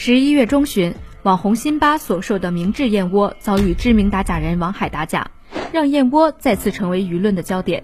[0.00, 0.94] 十一月中旬，
[1.24, 5.28] 网红辛巴所售的明治燕窝遭遇知名打假人王海打假，
[5.72, 7.82] 让燕窝再次成为舆论的焦点。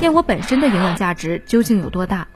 [0.00, 2.28] 燕窝本身的营养价值究竟有多大？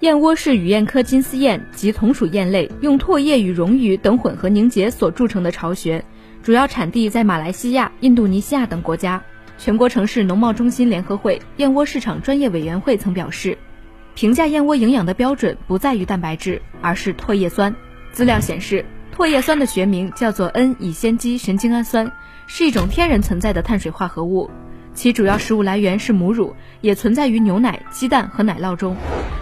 [0.00, 6.04] 燕窝是羽燕科金丝燕及同属燕类，用唾液与溶鱼等混合凝结所铸成的巢穴，
[6.42, 9.22] 主要产地在马来西亚、印度尼西亚等国家。
[9.56, 13.56] 全国城市农贸中心联合会燕窝市场专业委员会曾表示，
[14.16, 17.72] 评价燕窝营养的标准不在于蛋白质，而是唾液酸。
[18.12, 18.84] 资料显示，
[19.16, 22.12] 唾液酸的学名叫做 N- 乙酰基神经氨酸，
[22.46, 24.50] 是一种天然存在的碳水化合物，
[24.92, 28.94] 其主要食物来源是母乳，也存在于牛奶、鸡蛋和奶酪中。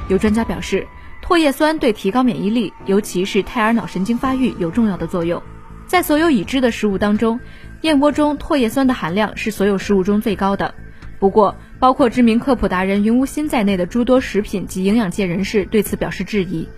[0.08, 0.86] 有专家表示，
[1.20, 5.42] 唾液酸对提高免疫力，尤其是胎儿脑神经发育有重要的作用。
[5.88, 7.40] 在所有已知的食物当中，
[7.80, 10.72] 燕窝中唾液酸的含量是所有食物中最高的。
[11.18, 16.68] 不过，包括知名科普达人云无心在内的诸多食品及营养界人士对此表示质疑。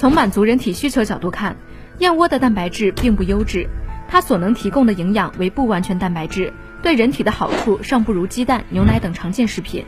[0.00, 1.54] 从满足人体需求角度看，
[1.98, 3.68] 燕窝的蛋白质并不优质，
[4.08, 9.84] 它所能提供的营养为不完全蛋白质，对人体的好处尚不如鸡蛋、牛奶等常见食品。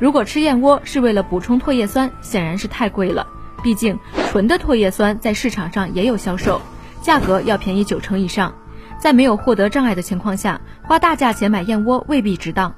[0.00, 3.28] 如果吃燕窝是为了补充唾液酸，显然是太贵了。
[3.62, 3.96] 毕竟
[4.28, 6.60] 纯的唾液酸在市场上也有销售，
[7.00, 8.52] 价格要便宜九成以上。
[8.98, 12.74] 在没有获得障碍的情况下，花大价钱买燕窝未必值当。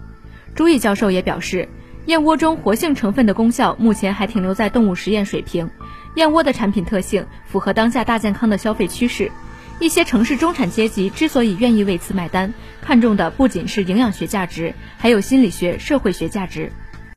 [0.55, 1.71] 朱毅教授也表示，
[2.07, 5.69] 燕窝中活性成分的功效目前还停留在动物实验水平。
[6.15, 9.33] 燕窝的产品特性符合当下大健康的消费趋势，
[9.81, 16.71] 一些城市中产阶级之所以愿意为此买单，看重的不仅是营养学价值，还有心理学、社会学价值。